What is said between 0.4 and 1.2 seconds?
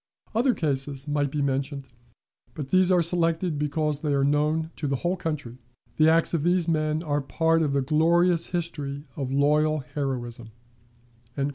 cases